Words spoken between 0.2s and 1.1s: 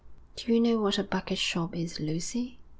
'Do you know what a